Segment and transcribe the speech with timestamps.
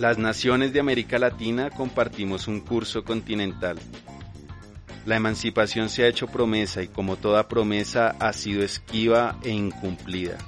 [0.00, 3.78] Las naciones de América Latina compartimos un curso continental.
[5.04, 10.38] La emancipación se ha hecho promesa y como toda promesa ha sido esquiva e incumplida.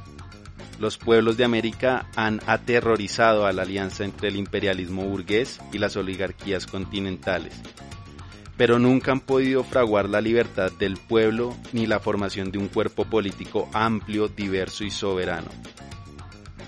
[0.81, 5.99] Los pueblos de América han aterrorizado a la alianza entre el imperialismo burgués y las
[5.99, 7.53] oligarquías continentales,
[8.57, 13.05] pero nunca han podido fraguar la libertad del pueblo ni la formación de un cuerpo
[13.05, 15.51] político amplio, diverso y soberano.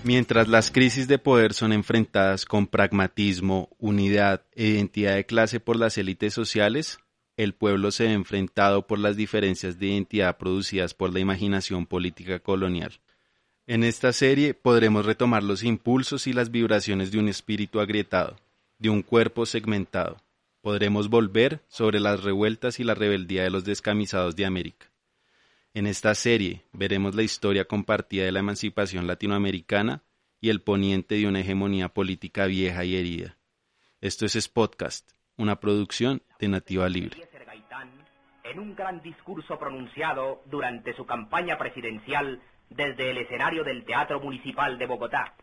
[0.05, 5.77] Mientras las crisis de poder son enfrentadas con pragmatismo, unidad e identidad de clase por
[5.77, 6.99] las élites sociales,
[7.37, 12.37] el pueblo se ve enfrentado por las diferencias de identidad producidas por la imaginación política
[12.37, 12.99] colonial.
[13.65, 18.35] En esta serie podremos retomar los impulsos y las vibraciones de un espíritu agrietado,
[18.77, 20.17] de un cuerpo segmentado.
[20.61, 24.85] Podremos volver sobre las revueltas y la rebeldía de los descamisados de América.
[25.75, 30.03] En esta serie veremos la historia compartida de la emancipación latinoamericana
[30.39, 33.35] y el poniente de una hegemonía política vieja y herida.
[33.99, 37.17] Esto es Spotcast, una producción de Nativa Libre.
[38.45, 44.77] En un gran discurso pronunciado durante su campaña presidencial desde el escenario del Teatro Municipal
[44.77, 45.35] de Bogotá.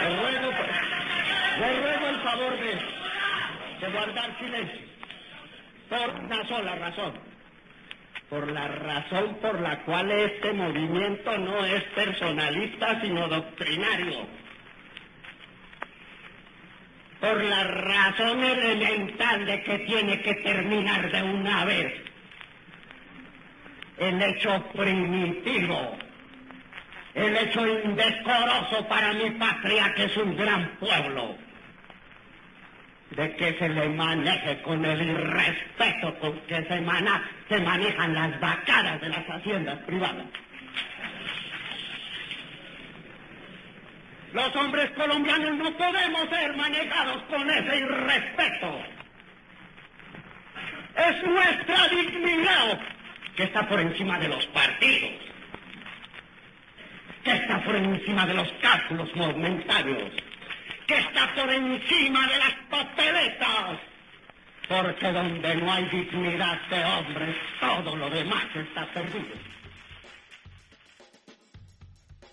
[0.00, 0.52] Le ruego,
[1.60, 3.05] le ruego el favor de
[3.80, 4.86] de guardar silencio.
[5.88, 7.12] Por una sola razón.
[8.28, 14.26] Por la razón por la cual este movimiento no es personalista, sino doctrinario.
[17.20, 21.92] Por la razón elemental de que tiene que terminar de una vez
[23.98, 25.96] el hecho primitivo,
[27.14, 31.45] el hecho indecoroso para mi patria que es un gran pueblo
[33.10, 36.84] de que se le maneje con el irrespeto con que se,
[37.48, 40.26] se manejan las vacadas de las haciendas privadas.
[44.32, 48.80] Los hombres colombianos no podemos ser manejados con ese irrespeto.
[50.96, 52.80] Es nuestra dignidad
[53.36, 55.12] que está por encima de los partidos,
[57.22, 60.12] que está por encima de los cálculos momentáneos
[60.86, 63.78] que está por encima de las papeletas.
[64.68, 69.36] Porque donde no hay dignidad de hombres, todo lo demás está perdido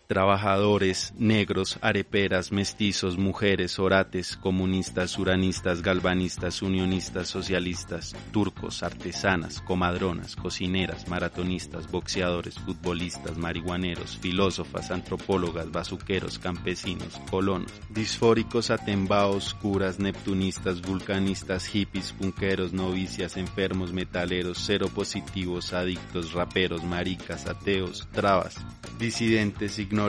[0.07, 11.07] trabajadores, negros, areperas, mestizos, mujeres, orates, comunistas, uranistas, galvanistas, unionistas, socialistas, turcos, artesanas, comadronas, cocineras,
[11.07, 22.11] maratonistas, boxeadores, futbolistas, marihuaneros, filósofas, antropólogas, bazuqueros, campesinos, colonos, disfóricos, atembaos, curas, neptunistas, vulcanistas, hippies,
[22.11, 28.57] punqueros, novicias, enfermos, metaleros, seropositivos, adictos, raperos, maricas, ateos, trabas,
[28.99, 30.02] disidentes, ignorantes,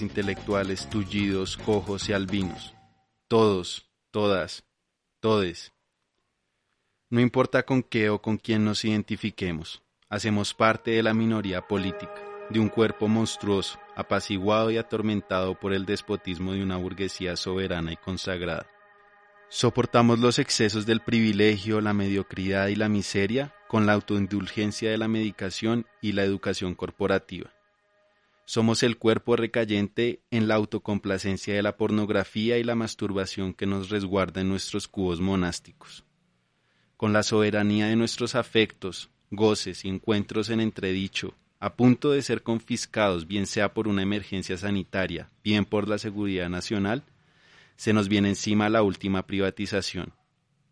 [0.00, 2.74] intelectuales, tullidos, cojos y albinos.
[3.28, 4.64] Todos, todas,
[5.20, 5.72] todes.
[7.10, 12.14] No importa con qué o con quién nos identifiquemos, hacemos parte de la minoría política,
[12.50, 17.96] de un cuerpo monstruoso, apaciguado y atormentado por el despotismo de una burguesía soberana y
[17.96, 18.66] consagrada.
[19.48, 25.08] Soportamos los excesos del privilegio, la mediocridad y la miseria con la autoindulgencia de la
[25.08, 27.57] medicación y la educación corporativa.
[28.50, 33.90] Somos el cuerpo recayente en la autocomplacencia de la pornografía y la masturbación que nos
[33.90, 36.06] resguarda en nuestros cubos monásticos.
[36.96, 42.42] Con la soberanía de nuestros afectos, goces y encuentros en entredicho, a punto de ser
[42.42, 47.02] confiscados bien sea por una emergencia sanitaria, bien por la seguridad nacional,
[47.76, 50.14] se nos viene encima la última privatización.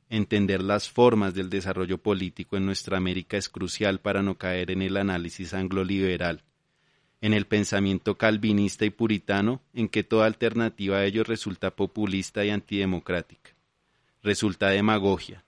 [0.08, 4.81] Entender las formas del desarrollo político en nuestra América es crucial para no caer en
[4.81, 6.43] el análisis angloliberal
[7.20, 12.50] en el pensamiento calvinista y puritano en que toda alternativa a ellos resulta populista y
[12.50, 13.56] antidemocrática.
[14.22, 15.44] Resulta demagogia.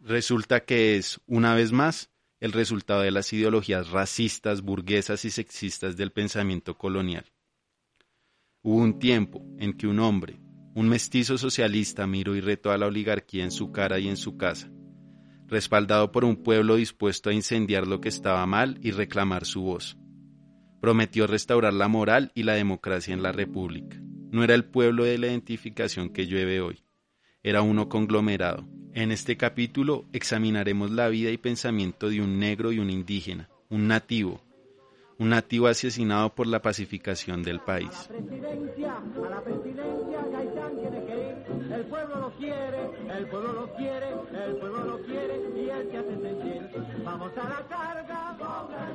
[0.00, 5.96] Resulta que es, una vez más, el resultado de las ideologías racistas, burguesas y sexistas
[5.96, 7.24] del pensamiento colonial.
[8.62, 10.38] Hubo un tiempo en que un hombre,
[10.76, 14.36] Un mestizo socialista miró y retó a la oligarquía en su cara y en su
[14.36, 14.70] casa,
[15.46, 19.96] respaldado por un pueblo dispuesto a incendiar lo que estaba mal y reclamar su voz.
[20.80, 23.96] Prometió restaurar la moral y la democracia en la República.
[24.30, 26.82] No era el pueblo de la identificación que llueve hoy,
[27.46, 28.66] era uno conglomerado.
[28.92, 33.86] En este capítulo examinaremos la vida y pensamiento de un negro y un indígena, un
[33.86, 34.40] nativo,
[35.18, 38.10] un nativo asesinado por la pacificación del país.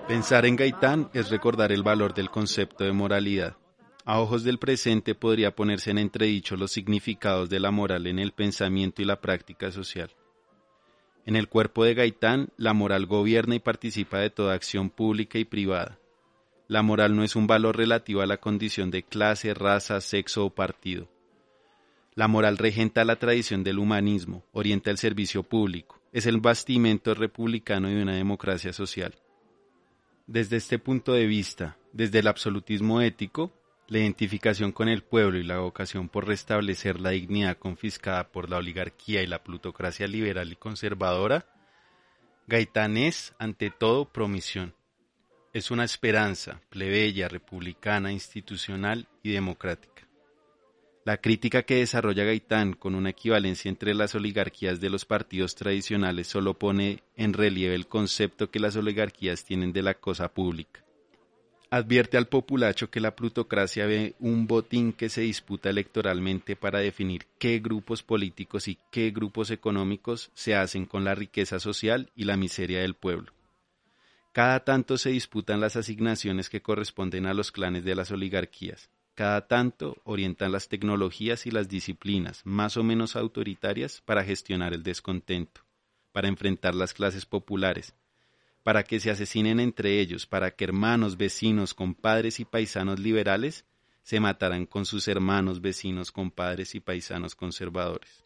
[0.07, 3.55] Pensar en Gaitán es recordar el valor del concepto de moralidad.
[4.03, 8.31] A ojos del presente podría ponerse en entredicho los significados de la moral en el
[8.31, 10.11] pensamiento y la práctica social.
[11.25, 15.45] En el cuerpo de Gaitán, la moral gobierna y participa de toda acción pública y
[15.45, 15.99] privada.
[16.67, 20.49] La moral no es un valor relativo a la condición de clase, raza, sexo o
[20.49, 21.07] partido.
[22.15, 27.87] La moral regenta la tradición del humanismo, orienta el servicio público, es el bastimento republicano
[27.87, 29.15] de una democracia social.
[30.27, 33.51] Desde este punto de vista, desde el absolutismo ético,
[33.87, 38.57] la identificación con el pueblo y la vocación por restablecer la dignidad confiscada por la
[38.57, 41.45] oligarquía y la plutocracia liberal y conservadora,
[42.47, 44.73] Gaitán es, ante todo, promisión
[45.53, 49.90] es una esperanza plebeya, republicana, institucional y democrática.
[51.03, 56.27] La crítica que desarrolla Gaitán con una equivalencia entre las oligarquías de los partidos tradicionales
[56.27, 60.83] solo pone en relieve el concepto que las oligarquías tienen de la cosa pública.
[61.71, 67.25] Advierte al populacho que la plutocracia ve un botín que se disputa electoralmente para definir
[67.39, 72.37] qué grupos políticos y qué grupos económicos se hacen con la riqueza social y la
[72.37, 73.31] miseria del pueblo.
[74.33, 78.89] Cada tanto se disputan las asignaciones que corresponden a los clanes de las oligarquías.
[79.21, 84.81] Cada tanto orientan las tecnologías y las disciplinas más o menos autoritarias para gestionar el
[84.81, 85.61] descontento,
[86.11, 87.93] para enfrentar las clases populares,
[88.63, 93.63] para que se asesinen entre ellos, para que hermanos, vecinos, compadres y paisanos liberales
[94.01, 98.25] se mataran con sus hermanos, vecinos, compadres y paisanos conservadores.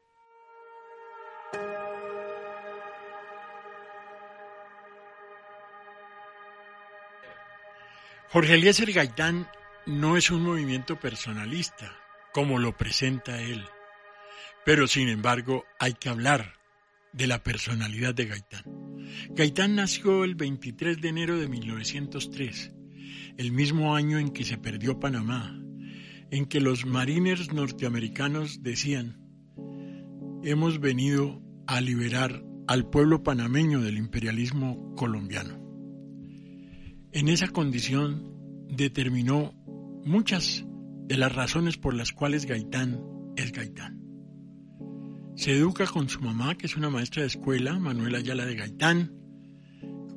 [8.29, 9.45] Jorge Eliezer Gaitán
[9.85, 11.91] no es un movimiento personalista,
[12.33, 13.63] como lo presenta él,
[14.65, 16.53] pero sin embargo hay que hablar
[17.13, 18.63] de la personalidad de Gaitán.
[19.29, 22.73] Gaitán nació el 23 de enero de 1903,
[23.37, 25.61] el mismo año en que se perdió Panamá,
[26.31, 29.21] en que los mariners norteamericanos decían,
[30.43, 35.61] hemos venido a liberar al pueblo panameño del imperialismo colombiano.
[37.11, 38.35] En esa condición
[38.67, 39.53] determinó
[40.05, 40.65] muchas
[41.07, 43.01] de las razones por las cuales Gaitán
[43.35, 44.01] es Gaitán.
[45.35, 49.11] Se educa con su mamá, que es una maestra de escuela, Manuela Ayala de Gaitán,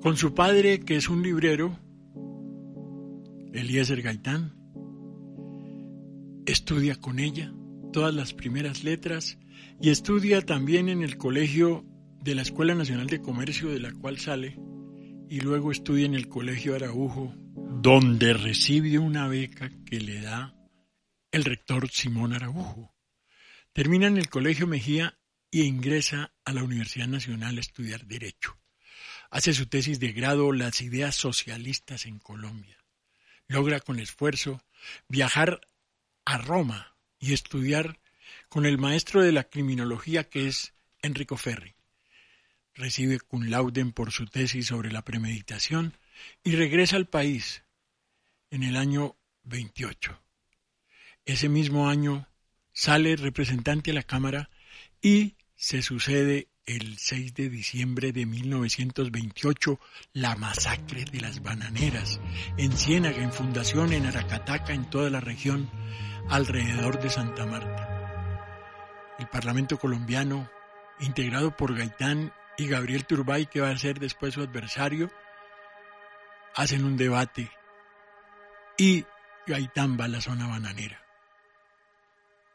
[0.00, 1.78] con su padre, que es un librero,
[3.52, 4.54] Eliezer Gaitán.
[6.46, 7.52] Estudia con ella
[7.92, 9.38] todas las primeras letras
[9.80, 11.84] y estudia también en el colegio
[12.22, 14.58] de la Escuela Nacional de Comercio de la cual sale
[15.28, 17.34] y luego estudia en el Colegio Araujo,
[17.80, 20.52] donde recibe una beca que le da
[21.30, 22.92] el rector Simón Araujo.
[23.72, 25.18] Termina en el Colegio Mejía
[25.50, 28.58] y ingresa a la Universidad Nacional a estudiar Derecho.
[29.30, 32.78] Hace su tesis de grado Las ideas socialistas en Colombia.
[33.46, 34.60] Logra con esfuerzo
[35.06, 35.60] viajar
[36.24, 38.00] a Roma y estudiar
[38.48, 41.76] con el maestro de la criminología que es Enrico Ferri
[42.78, 45.94] recibe cum laude por su tesis sobre la premeditación
[46.44, 47.64] y regresa al país
[48.50, 50.18] en el año 28.
[51.24, 52.26] Ese mismo año
[52.72, 54.50] sale representante a la Cámara
[55.02, 59.80] y se sucede el 6 de diciembre de 1928
[60.12, 62.20] la masacre de las bananeras
[62.56, 65.70] en Ciénaga, en Fundación, en Aracataca, en toda la región
[66.28, 69.14] alrededor de Santa Marta.
[69.18, 70.50] El Parlamento colombiano,
[71.00, 75.10] integrado por Gaitán y Gabriel Turbay, que va a ser después su adversario,
[76.54, 77.50] hacen un debate
[78.78, 79.04] y
[79.46, 81.02] Gaitán va a la zona bananera.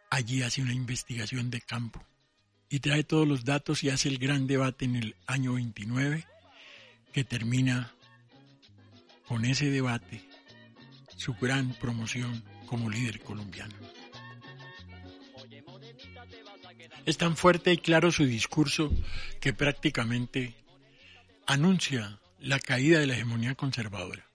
[0.10, 2.04] Allí hace una investigación de campo
[2.70, 6.26] y trae todos los datos y hace el gran debate en el año 29
[7.12, 7.92] que termina
[9.28, 10.24] con ese debate
[11.18, 13.76] su gran promoción como líder colombiano.
[17.06, 18.92] Es tan fuerte y claro su discurso
[19.42, 20.56] que prácticamente
[21.46, 24.33] anuncia la caída de la hegemonía conservadora.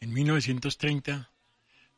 [0.00, 1.30] En 1930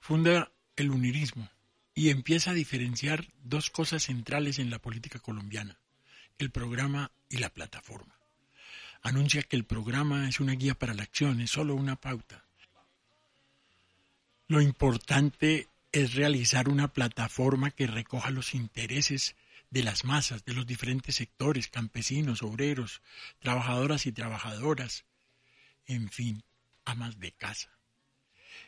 [0.00, 1.49] funda el unirismo
[1.94, 5.78] y empieza a diferenciar dos cosas centrales en la política colombiana,
[6.38, 8.18] el programa y la plataforma.
[9.02, 12.44] Anuncia que el programa es una guía para la acción, es solo una pauta.
[14.49, 19.37] Lo importante es realizar una plataforma que recoja los intereses
[19.71, 23.00] de las masas, de los diferentes sectores, campesinos, obreros,
[23.38, 25.04] trabajadoras y trabajadoras,
[25.87, 26.42] en fin,
[26.85, 27.71] amas de casa.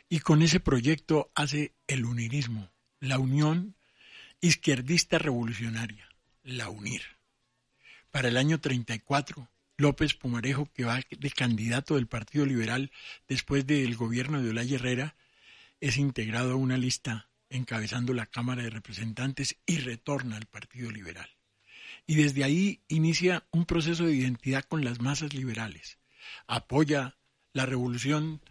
[0.07, 3.75] Y con ese proyecto hace el unirismo, la unión
[4.39, 6.07] izquierdista revolucionaria,
[6.43, 7.01] la UNIR.
[8.11, 12.91] Para el año 34, López Pumarejo, que va de candidato del Partido Liberal
[13.27, 15.15] después del gobierno de Olaya Herrera,
[15.81, 21.29] es integrado a una lista encabezando la Cámara de Representantes y retorna al Partido Liberal.
[22.07, 25.97] Y desde ahí inicia un proceso de identidad con las masas liberales.
[26.47, 27.17] Apoya
[27.53, 28.41] la revolución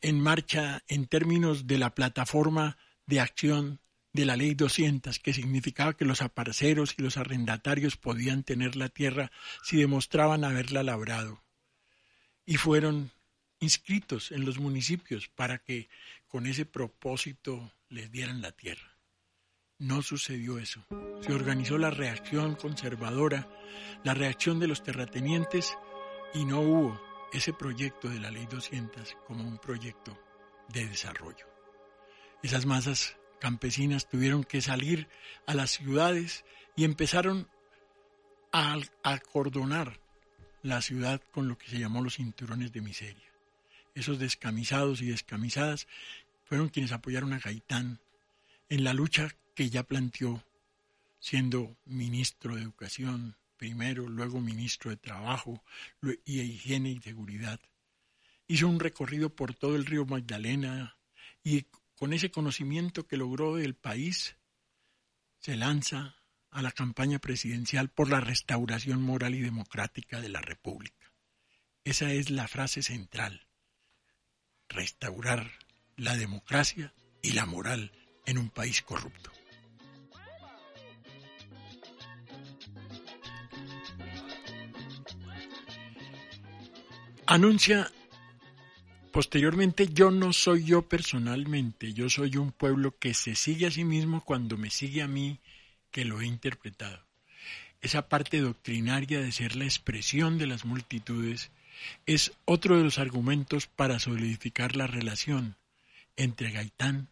[0.00, 2.76] en marcha en términos de la plataforma
[3.06, 3.80] de acción
[4.12, 8.88] de la ley 200, que significaba que los aparceros y los arrendatarios podían tener la
[8.88, 9.30] tierra
[9.62, 11.44] si demostraban haberla labrado.
[12.44, 13.12] Y fueron
[13.60, 15.88] inscritos en los municipios para que
[16.28, 18.96] con ese propósito les dieran la tierra.
[19.78, 20.86] No sucedió eso.
[21.20, 23.48] Se organizó la reacción conservadora,
[24.04, 25.76] la reacción de los terratenientes
[26.32, 30.18] y no hubo ese proyecto de la ley 200 como un proyecto
[30.68, 31.46] de desarrollo.
[32.42, 35.08] Esas masas campesinas tuvieron que salir
[35.46, 36.44] a las ciudades
[36.76, 37.48] y empezaron
[38.52, 40.00] a acordonar
[40.62, 43.32] la ciudad con lo que se llamó los cinturones de miseria.
[43.94, 45.86] Esos descamisados y descamisadas
[46.44, 48.00] fueron quienes apoyaron a Gaitán
[48.68, 50.44] en la lucha que ya planteó
[51.18, 55.62] siendo ministro de Educación primero, luego ministro de Trabajo
[56.24, 57.60] y Higiene y Seguridad.
[58.48, 60.96] Hizo un recorrido por todo el río Magdalena
[61.42, 64.36] y con ese conocimiento que logró del país,
[65.40, 66.16] se lanza
[66.50, 71.12] a la campaña presidencial por la restauración moral y democrática de la República.
[71.84, 73.46] Esa es la frase central.
[74.68, 75.50] Restaurar
[75.96, 77.92] la democracia y la moral
[78.26, 79.30] en un país corrupto.
[87.28, 87.90] Anuncia
[89.10, 93.82] posteriormente, yo no soy yo personalmente, yo soy un pueblo que se sigue a sí
[93.82, 95.40] mismo cuando me sigue a mí
[95.90, 97.04] que lo he interpretado.
[97.80, 101.50] Esa parte doctrinaria de ser la expresión de las multitudes
[102.06, 105.56] es otro de los argumentos para solidificar la relación
[106.16, 107.08] entre Gaitán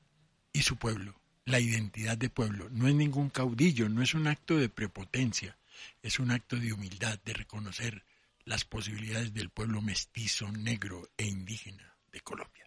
[0.53, 2.69] y su pueblo, la identidad de pueblo.
[2.71, 5.57] No es ningún caudillo, no es un acto de prepotencia,
[6.05, 8.05] es un acto de humildad, de reconocer
[8.45, 12.65] las posibilidades del pueblo mestizo, negro e indígena de Colombia.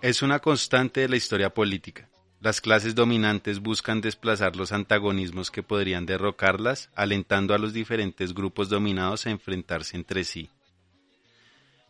[0.00, 2.08] Es una constante de la historia política.
[2.40, 8.68] Las clases dominantes buscan desplazar los antagonismos que podrían derrocarlas, alentando a los diferentes grupos
[8.68, 10.48] dominados a enfrentarse entre sí.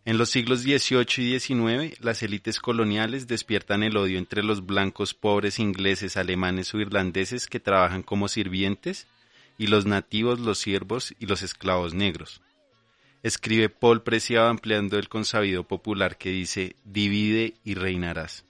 [0.07, 5.12] En los siglos XVIII y XIX, las élites coloniales despiertan el odio entre los blancos
[5.12, 9.07] pobres ingleses, alemanes o irlandeses que trabajan como sirvientes
[9.59, 12.40] y los nativos, los siervos y los esclavos negros.
[13.23, 18.48] Escribe Paul Preciado ampliando el consabido popular que dice divide y reinarás.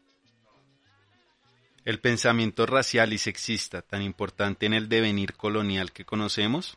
[1.88, 6.76] El pensamiento racial y sexista, tan importante en el devenir colonial que conocemos,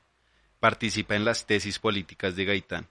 [0.61, 2.87] participa en las tesis políticas de Gaitán.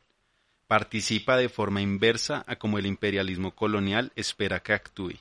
[0.67, 5.15] Participa de forma inversa a como el imperialismo colonial espera que actúe.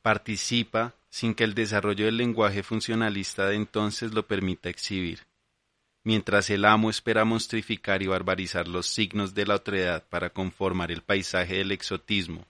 [0.00, 5.26] Participa sin que el desarrollo del lenguaje funcionalista de entonces lo permita exhibir.
[6.04, 11.02] Mientras el amo espera monstrificar y barbarizar los signos de la otredad para conformar el
[11.02, 12.46] paisaje del exotismo,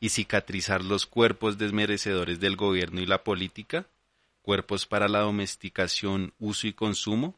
[0.00, 3.86] y cicatrizar los cuerpos desmerecedores del gobierno y la política,
[4.42, 7.34] cuerpos para la domesticación, uso y consumo,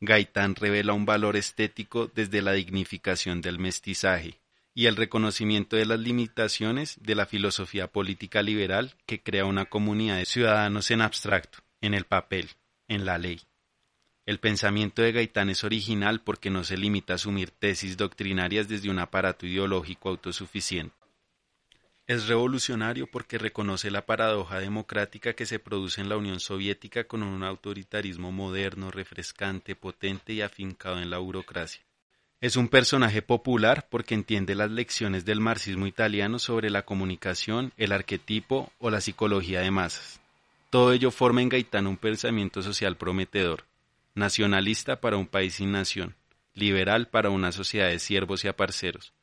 [0.00, 4.38] Gaitán revela un valor estético desde la dignificación del mestizaje
[4.74, 10.18] y el reconocimiento de las limitaciones de la filosofía política liberal que crea una comunidad
[10.18, 12.50] de ciudadanos en abstracto, en el papel,
[12.88, 13.40] en la ley.
[14.26, 18.90] El pensamiento de Gaitán es original porque no se limita a asumir tesis doctrinarias desde
[18.90, 21.03] un aparato ideológico autosuficiente.
[22.06, 27.22] Es revolucionario porque reconoce la paradoja democrática que se produce en la Unión Soviética con
[27.22, 31.82] un autoritarismo moderno, refrescante, potente y afincado en la burocracia.
[32.42, 37.90] Es un personaje popular porque entiende las lecciones del marxismo italiano sobre la comunicación, el
[37.90, 40.20] arquetipo o la psicología de masas.
[40.68, 43.64] Todo ello forma en Gaitán un pensamiento social prometedor,
[44.14, 46.14] nacionalista para un país sin nación,
[46.52, 49.14] liberal para una sociedad de siervos y aparceros,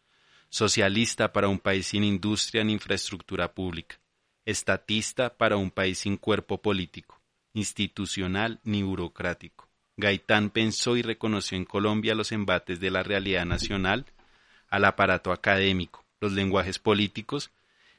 [0.52, 4.00] socialista para un país sin industria ni infraestructura pública,
[4.46, 7.22] estatista para un país sin cuerpo político,
[7.54, 9.70] institucional ni burocrático.
[9.96, 14.06] Gaitán pensó y reconoció en Colombia los embates de la realidad nacional
[14.68, 17.52] al aparato académico, los lenguajes políticos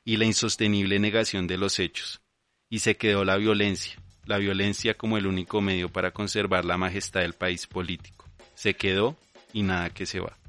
[0.05, 2.21] y la insostenible negación de los hechos,
[2.69, 7.21] y se quedó la violencia, la violencia como el único medio para conservar la majestad
[7.21, 8.29] del país político.
[8.55, 9.17] Se quedó
[9.55, 10.42] y nada que se va.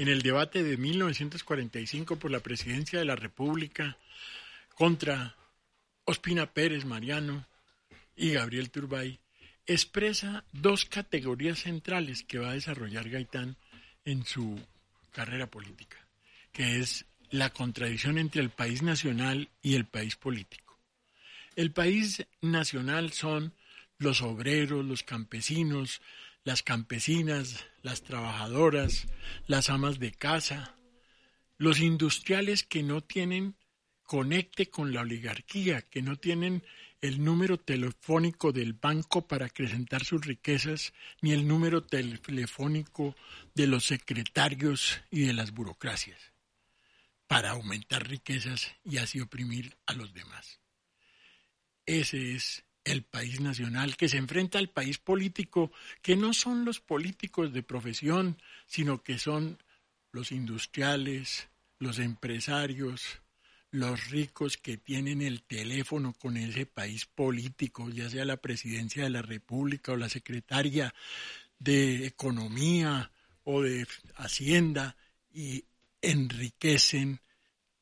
[0.00, 3.98] En el debate de 1945 por la presidencia de la República
[4.74, 5.36] contra
[6.06, 7.46] Ospina Pérez Mariano
[8.16, 9.20] y Gabriel Turbay,
[9.66, 13.56] expresa dos categorías centrales que va a desarrollar Gaitán
[14.06, 14.58] en su
[15.12, 15.98] carrera política,
[16.50, 20.78] que es la contradicción entre el país nacional y el país político.
[21.56, 23.52] El país nacional son
[23.98, 26.00] los obreros, los campesinos,
[26.44, 29.06] las campesinas, las trabajadoras,
[29.46, 30.76] las amas de casa,
[31.58, 33.56] los industriales que no tienen
[34.02, 36.64] conecte con la oligarquía, que no tienen
[37.00, 40.92] el número telefónico del banco para acrecentar sus riquezas,
[41.22, 43.14] ni el número telefónico
[43.54, 46.32] de los secretarios y de las burocracias,
[47.26, 50.60] para aumentar riquezas y así oprimir a los demás.
[51.86, 55.72] Ese es el país nacional, que se enfrenta al país político,
[56.02, 59.58] que no son los políticos de profesión, sino que son
[60.12, 63.20] los industriales, los empresarios,
[63.70, 69.10] los ricos que tienen el teléfono con ese país político, ya sea la presidencia de
[69.10, 70.92] la República o la secretaria
[71.58, 73.12] de Economía
[73.44, 74.96] o de Hacienda,
[75.32, 75.64] y
[76.02, 77.20] enriquecen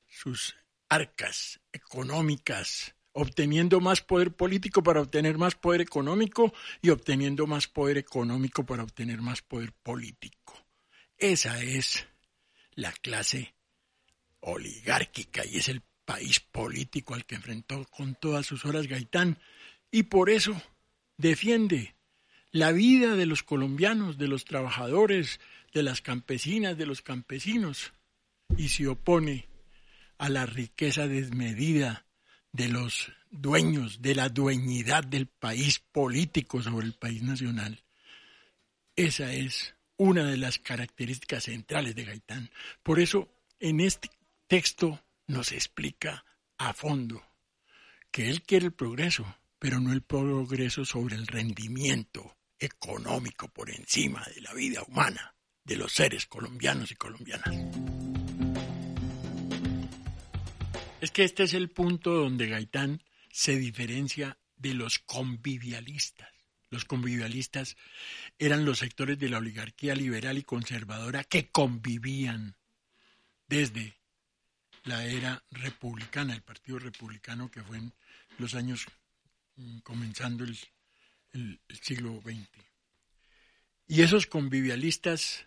[0.07, 0.57] sus
[0.89, 7.99] arcas económicas obteniendo más poder político para obtener más poder económico y obteniendo más poder
[7.99, 10.55] económico para obtener más poder político.
[11.19, 12.07] Esa es
[12.77, 13.55] la clase
[14.39, 19.39] oligárquica y es el país político al que enfrentó con todas sus horas Gaitán
[19.91, 20.61] y por eso
[21.17, 21.97] defiende
[22.53, 25.41] la vida de los colombianos, de los trabajadores,
[25.75, 27.93] de las campesinas, de los campesinos
[28.57, 29.49] y se opone
[30.19, 32.05] a la riqueza desmedida
[32.53, 37.85] de los dueños, de la dueñidad del país político sobre el país nacional.
[38.97, 42.51] Esa es una de las características centrales de Gaitán.
[42.83, 43.29] Por eso,
[43.61, 44.11] en este
[44.47, 46.25] texto nos explica
[46.57, 47.23] a fondo
[48.11, 54.25] que él quiere el progreso, pero no el progreso sobre el rendimiento económico por encima
[54.35, 55.35] de la vida humana
[55.65, 58.18] de los seres colombianos y colombianas.
[61.01, 66.29] Es que este es el punto donde Gaitán se diferencia de los convivialistas.
[66.71, 67.77] Los convivialistas
[68.39, 72.57] eran los sectores de la oligarquía liberal y conservadora que convivían
[73.47, 73.97] desde
[74.85, 77.93] la era republicana, el Partido Republicano que fue en
[78.39, 78.87] los años
[79.57, 80.59] mm, comenzando el,
[81.33, 82.49] el siglo XX.
[83.87, 85.45] Y esos convivialistas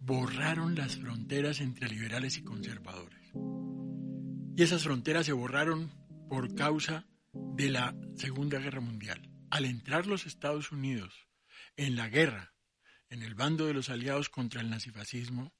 [0.00, 3.32] borraron las fronteras entre liberales y conservadores.
[4.54, 5.90] Y esas fronteras se borraron
[6.28, 9.30] por causa de la Segunda Guerra Mundial.
[9.50, 11.26] Al entrar los Estados Unidos
[11.76, 12.52] en la guerra,
[13.08, 15.54] en el bando de los aliados contra el nazifascismo,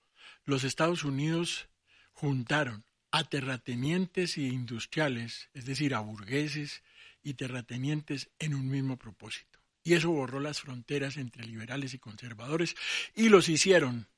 [0.45, 1.71] los Estados Unidos
[2.13, 6.83] juntaron a terratenientes e industriales, es decir, a burgueses
[7.23, 9.59] y terratenientes en un mismo propósito.
[9.83, 12.77] Y eso borró las fronteras entre liberales y conservadores
[13.15, 14.09] y los hicieron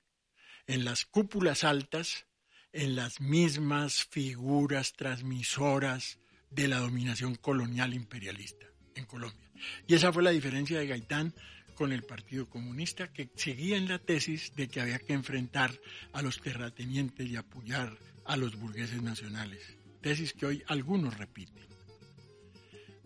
[0.66, 2.26] en las cúpulas altas
[2.74, 6.18] en las mismas figuras transmisoras
[6.50, 9.48] de la dominación colonial imperialista en Colombia.
[9.86, 11.32] Y esa fue la diferencia de Gaitán
[11.76, 15.72] con el Partido Comunista, que seguía en la tesis de que había que enfrentar
[16.12, 21.66] a los terratenientes y apoyar a los burgueses nacionales, tesis que hoy algunos repiten.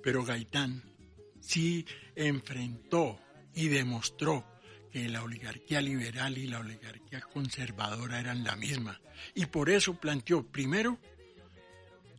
[0.03, 0.83] Pero Gaitán
[1.41, 1.85] sí
[2.17, 3.21] enfrentó
[3.55, 4.47] y demostró
[4.99, 9.01] que la oligarquía liberal y la oligarquía conservadora eran la misma.
[9.33, 10.99] Y por eso planteó, primero,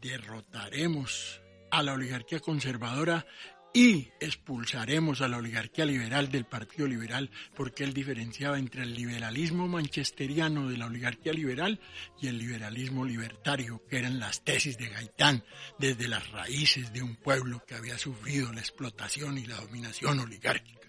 [0.01, 3.25] derrotaremos a la oligarquía conservadora
[3.73, 9.67] y expulsaremos a la oligarquía liberal del Partido Liberal porque él diferenciaba entre el liberalismo
[9.67, 11.81] manchesteriano de la oligarquía liberal
[12.21, 15.43] y el liberalismo libertario, que eran las tesis de Gaitán
[15.77, 20.88] desde las raíces de un pueblo que había sufrido la explotación y la dominación oligárquica.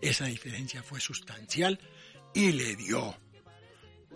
[0.00, 1.78] Esa diferencia fue sustancial
[2.34, 3.14] y le dio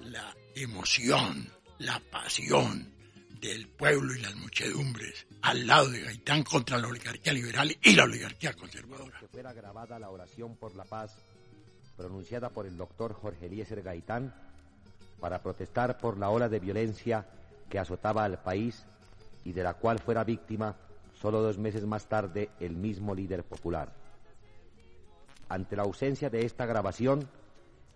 [0.02, 2.94] la emoción, la pasión,
[3.44, 8.04] del pueblo y las muchedumbres al lado de Gaitán contra la oligarquía liberal y la
[8.04, 9.18] oligarquía conservadora.
[9.20, 11.14] Que fuera grabada la oración por la paz
[11.96, 14.34] pronunciada por el doctor Jorge Eliezer Gaitán
[15.20, 17.26] para protestar por la ola de violencia
[17.68, 18.84] que azotaba al país
[19.44, 20.76] y de la cual fuera víctima
[21.14, 23.92] solo dos meses más tarde el mismo líder popular.
[25.54, 27.28] Ante la ausencia de esta grabación,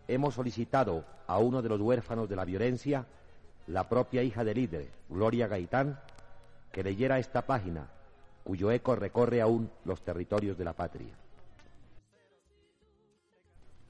[0.06, 3.04] hemos solicitado a uno de los huérfanos de la violencia
[3.66, 5.98] la propia hija del líder, Gloria Gaitán,
[6.70, 7.88] que leyera esta página,
[8.44, 11.12] cuyo eco recorre aún los territorios de la patria.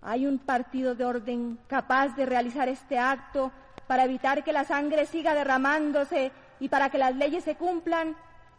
[0.01, 3.53] Hay un partido de orden capaz de realizar este acto
[3.87, 8.17] para evitar que la sangre siga derramándose y para que las leyes se cumplan,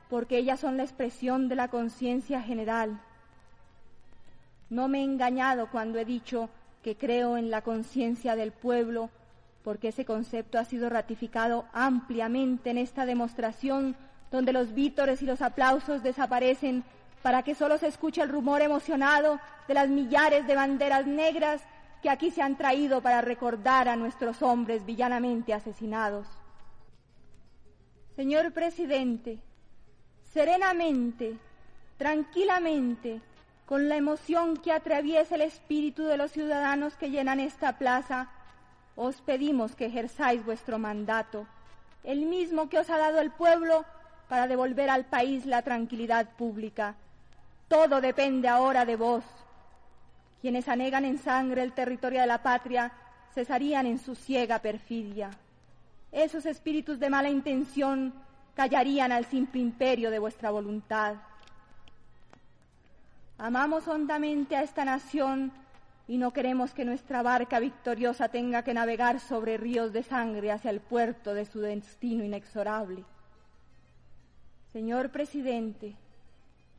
[0.08, 3.02] porque ellas son la expresión de la conciencia general.
[4.70, 6.50] No me he engañado cuando he dicho
[6.84, 9.10] que creo en la conciencia del pueblo
[9.64, 13.96] porque ese concepto ha sido ratificado ampliamente en esta demostración
[14.32, 16.84] donde los vítores y los aplausos desaparecen
[17.22, 21.62] para que solo se escuche el rumor emocionado de las millares de banderas negras
[22.02, 26.28] que aquí se han traído para recordar a nuestros hombres villanamente asesinados.
[28.16, 29.40] Señor presidente,
[30.34, 31.38] serenamente,
[31.98, 33.22] tranquilamente,
[33.70, 38.28] con la emoción que atraviesa el espíritu de los ciudadanos que llenan esta plaza,
[38.96, 41.46] os pedimos que ejerzáis vuestro mandato,
[42.04, 43.86] el mismo que os ha dado el pueblo
[44.28, 46.96] para devolver al país la tranquilidad pública.
[47.68, 49.24] Todo depende ahora de vos.
[50.42, 52.92] Quienes anegan en sangre el territorio de la patria
[53.36, 55.30] cesarían en su ciega perfidia.
[56.12, 58.16] Esos espíritus de mala intención
[58.56, 61.18] callarían al simple imperio de vuestra voluntad.
[63.42, 65.54] Amamos hondamente a esta nación
[66.10, 70.72] y no queremos que nuestra barca victoriosa tenga que navegar sobre ríos de sangre hacia
[70.72, 73.06] el puerto de su destino inexorable.
[74.74, 75.96] Señor presidente,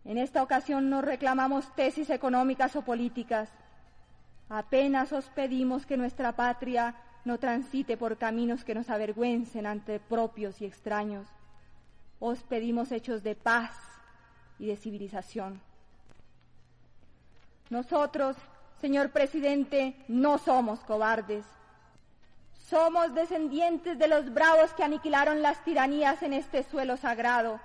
[0.05, 3.49] en esta ocasión no reclamamos tesis económicas o políticas.
[4.51, 6.95] Apenas os pedimos que nuestra patria
[7.25, 11.27] no transite por caminos que nos avergüencen ante propios y extraños.
[12.19, 13.73] Os pedimos hechos de paz
[14.59, 15.70] y de civilización.
[17.71, 18.37] Nosotros
[18.81, 21.45] Señor presidente, no somos cobardes.
[22.71, 27.61] Somos descendientes de los bravos que aniquilaron las tiranías en este suelo sagrado.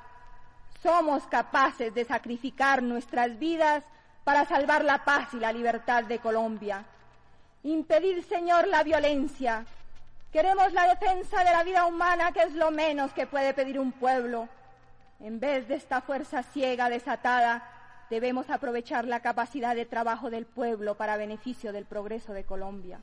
[0.83, 3.83] Somos capaces de sacrificar nuestras vidas
[4.25, 6.83] para salvar la paz y la libertad de Colombia.
[7.63, 9.65] Impedir, Señor, la violencia.
[10.33, 13.93] Queremos la defensa de la vida humana, que es lo menos que puede pedir un
[13.93, 14.49] pueblo.
[15.21, 17.74] En vez de esta fuerza ciega desatada,
[18.09, 22.99] debemos aprovechar la capacidad de trabajo del pueblo para beneficio del progreso de Colombia.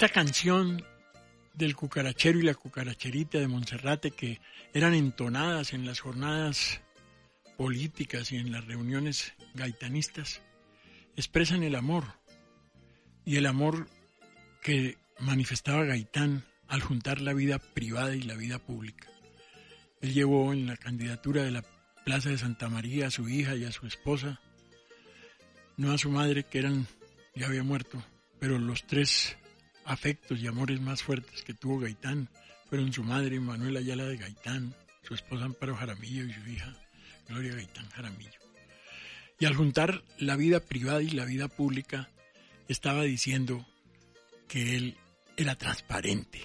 [0.00, 0.82] Esta canción
[1.52, 4.40] del cucarachero y la cucaracherita de Monserrate que
[4.72, 6.80] eran entonadas en las jornadas
[7.58, 10.40] políticas y en las reuniones gaitanistas,
[11.16, 12.04] expresan el amor
[13.26, 13.88] y el amor
[14.62, 19.06] que manifestaba Gaitán al juntar la vida privada y la vida pública.
[20.00, 21.64] Él llevó en la candidatura de la
[22.06, 24.40] Plaza de Santa María a su hija y a su esposa,
[25.76, 26.86] no a su madre que eran
[27.34, 28.02] ya había muerto,
[28.38, 29.36] pero los tres
[29.90, 32.28] afectos y amores más fuertes que tuvo Gaitán
[32.68, 36.72] fueron su madre Manuela Ayala de Gaitán, su esposa Amparo Jaramillo y su hija
[37.28, 38.38] Gloria Gaitán Jaramillo.
[39.40, 42.08] Y al juntar la vida privada y la vida pública,
[42.68, 43.66] estaba diciendo
[44.46, 44.96] que él
[45.36, 46.40] era transparente,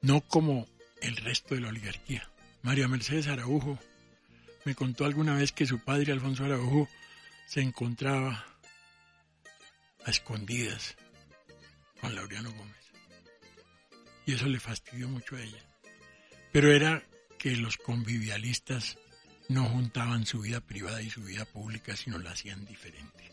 [0.00, 0.66] no como
[1.02, 2.30] el resto de la oligarquía.
[2.62, 3.78] María Mercedes Araujo
[4.64, 6.88] me contó alguna vez que su padre Alfonso Araujo
[7.48, 8.46] se encontraba
[10.06, 10.96] a escondidas
[12.02, 12.92] Juan Laureano Gómez.
[14.26, 15.64] Y eso le fastidió mucho a ella.
[16.50, 17.02] Pero era
[17.38, 18.98] que los convivialistas
[19.48, 23.30] no juntaban su vida privada y su vida pública, sino la hacían diferente,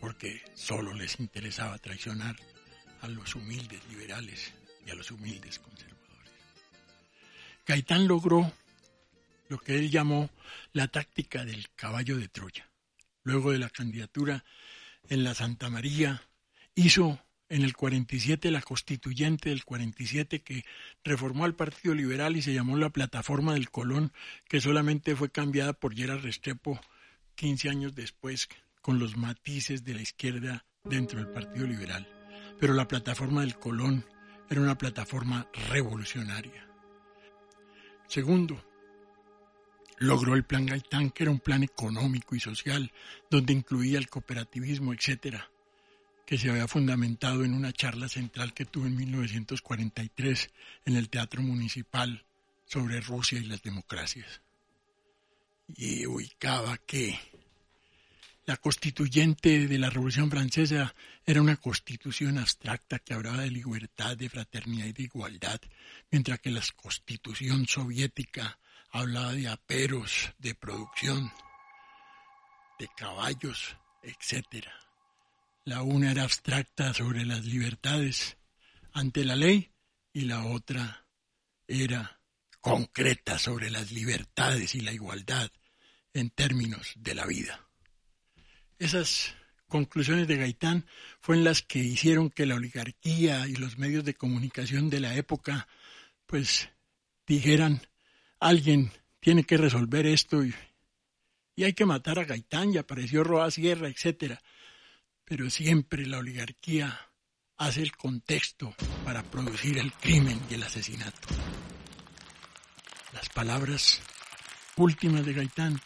[0.00, 2.36] porque solo les interesaba traicionar
[3.02, 4.52] a los humildes liberales
[4.84, 6.32] y a los humildes conservadores.
[7.66, 8.52] Gaitán logró
[9.48, 10.28] lo que él llamó
[10.72, 12.68] la táctica del caballo de Troya.
[13.22, 14.44] Luego de la candidatura
[15.08, 16.22] en la Santa María,
[16.74, 20.64] hizo en el 47 la constituyente del 47 que
[21.04, 24.12] reformó al Partido Liberal y se llamó la Plataforma del Colón,
[24.48, 26.80] que solamente fue cambiada por Gerard Restrepo
[27.36, 28.48] 15 años después
[28.82, 32.08] con los matices de la izquierda dentro del Partido Liberal.
[32.58, 34.04] Pero la Plataforma del Colón
[34.48, 36.68] era una plataforma revolucionaria.
[38.06, 38.64] Segundo,
[39.98, 42.92] logró el Plan Gaitán, que era un plan económico y social,
[43.28, 45.50] donde incluía el cooperativismo, etcétera
[46.26, 50.50] que se había fundamentado en una charla central que tuve en 1943
[50.84, 52.26] en el Teatro Municipal
[52.66, 54.42] sobre Rusia y las democracias.
[55.68, 57.16] Y ubicaba que
[58.44, 64.28] la constituyente de la Revolución Francesa era una constitución abstracta que hablaba de libertad, de
[64.28, 65.60] fraternidad y de igualdad,
[66.10, 68.58] mientras que la constitución soviética
[68.90, 71.32] hablaba de aperos, de producción,
[72.78, 74.85] de caballos, etcétera.
[75.66, 78.36] La una era abstracta sobre las libertades
[78.92, 79.72] ante la ley
[80.12, 81.08] y la otra
[81.66, 82.20] era
[82.60, 85.50] concreta sobre las libertades y la igualdad
[86.14, 87.68] en términos de la vida.
[88.78, 89.34] Esas
[89.66, 90.86] conclusiones de Gaitán
[91.20, 95.66] fueron las que hicieron que la oligarquía y los medios de comunicación de la época
[96.26, 96.70] pues
[97.26, 97.82] dijeran
[98.38, 100.54] alguien tiene que resolver esto y,
[101.56, 104.40] hay que matar a Gaitán y apareció Roa Sierra, etcétera
[105.26, 107.10] pero siempre la oligarquía
[107.56, 111.28] hace el contexto para producir el crimen y el asesinato.
[113.12, 114.00] Las palabras
[114.76, 115.80] últimas de Gaitán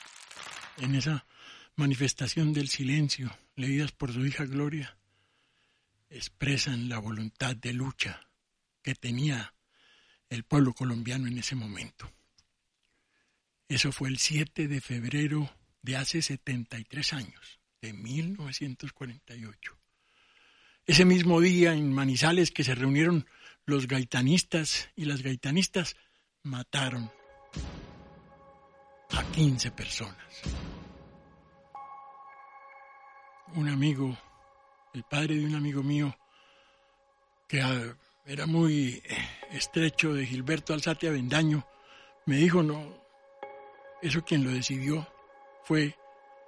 [0.76, 1.26] en esa
[1.74, 4.98] manifestación del silencio, leídas por su hija Gloria,
[6.11, 8.29] expresan la voluntad de lucha
[8.83, 9.55] que tenía
[10.29, 12.12] el pueblo colombiano en ese momento.
[13.68, 15.50] Eso fue el 7 de febrero
[15.81, 19.76] de hace 73 años de 1948.
[20.86, 23.26] Ese mismo día en Manizales que se reunieron
[23.64, 25.96] los gaitanistas y las gaitanistas
[26.42, 27.10] mataron
[29.10, 30.16] a 15 personas.
[33.54, 34.16] Un amigo,
[34.94, 36.16] el padre de un amigo mío,
[37.48, 39.02] que ah, era muy
[39.50, 41.66] estrecho de Gilberto Alzate Avendaño,
[42.26, 43.02] me dijo, no,
[44.02, 45.06] eso quien lo decidió
[45.64, 45.96] fue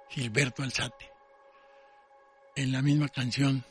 [0.09, 1.12] Gilberto Alzate
[2.63, 3.63] en la misma canción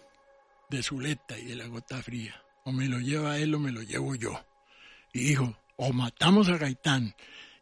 [0.68, 2.34] de Zuleta y de la gota fría.
[2.64, 4.38] O me lo lleva él o me lo llevo yo.
[5.12, 7.14] Y dijo, o matamos a Gaitán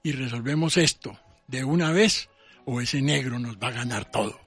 [0.03, 2.29] y resolvemos esto de una vez,
[2.65, 4.39] o ese negro nos va a ganar todo.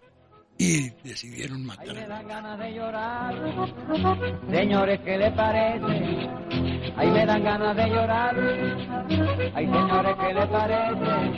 [0.57, 1.89] Y decidieron matar.
[1.89, 3.35] Ahí me dan ganas de llorar,
[4.51, 6.29] señores, ¿qué le parece?
[6.95, 8.35] Ahí me dan ganas de llorar,
[9.55, 11.31] ay señores, ¿qué le parece?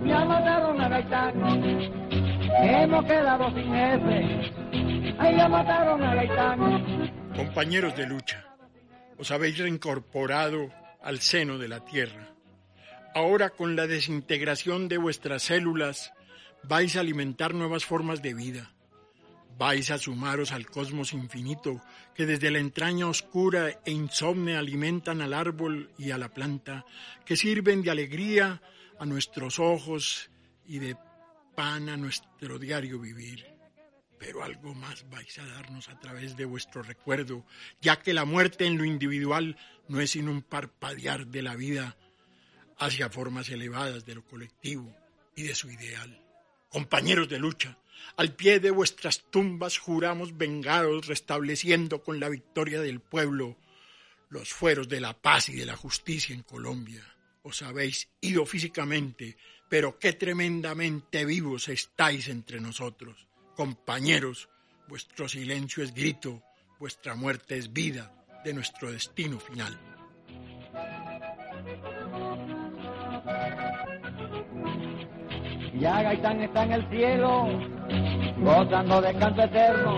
[0.00, 2.25] Me mataron a Gaitán
[2.58, 5.16] Hemos quedado sin jefe.
[5.18, 7.12] Ahí ya mataron a Gaitán.
[7.34, 8.44] Compañeros de lucha,
[9.18, 12.32] os habéis reincorporado al seno de la tierra.
[13.14, 16.12] Ahora con la desintegración de vuestras células
[16.62, 18.72] vais a alimentar nuevas formas de vida.
[19.58, 21.80] Vais a sumaros al cosmos infinito
[22.14, 26.84] que desde la entraña oscura e insomne alimentan al árbol y a la planta,
[27.24, 28.60] que sirven de alegría
[28.98, 30.30] a nuestros ojos
[30.66, 30.96] y de
[31.56, 33.44] pan a nuestro diario vivir.
[34.18, 37.44] Pero algo más vais a darnos a través de vuestro recuerdo,
[37.80, 39.56] ya que la muerte en lo individual
[39.88, 41.96] no es sino un parpadear de la vida
[42.78, 44.94] hacia formas elevadas de lo colectivo
[45.34, 46.22] y de su ideal.
[46.68, 47.78] Compañeros de lucha,
[48.16, 53.56] al pie de vuestras tumbas juramos vengaros restableciendo con la victoria del pueblo
[54.28, 57.15] los fueros de la paz y de la justicia en Colombia.
[57.46, 59.36] Os habéis ido físicamente,
[59.70, 63.28] pero qué tremendamente vivos estáis entre nosotros.
[63.54, 64.48] Compañeros,
[64.88, 66.42] vuestro silencio es grito,
[66.80, 68.10] vuestra muerte es vida
[68.44, 69.78] de nuestro destino final.
[75.78, 77.30] Ya Gaitán está en el cielo,
[78.38, 79.92] gozando de canto eterno.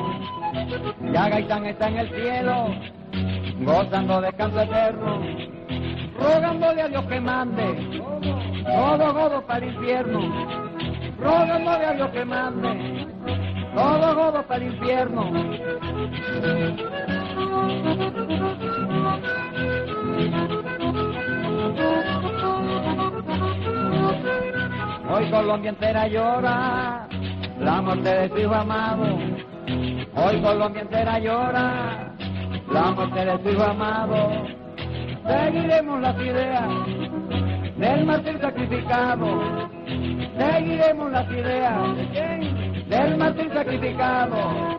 [1.14, 2.74] Ya Gaitán está en el cielo,
[3.64, 5.57] gozando de canto eterno.
[6.18, 8.18] Rogándole a Dios que mande
[8.68, 10.20] todo godo para el infierno,
[11.18, 13.06] rogándole a Dios que mande,
[13.74, 15.22] todo godo para el infierno.
[25.10, 27.08] Hoy Colombia entera llora
[27.58, 29.18] la muerte de su hijo amado.
[30.14, 32.14] Hoy Colombia entera llora
[32.70, 34.57] la muerte de su hijo amado
[35.28, 36.68] seguiremos las ideas
[37.76, 39.70] del mártir sacrificamos,
[40.38, 41.96] seguiremos las ideas
[42.88, 44.78] del mártir sacrificamos.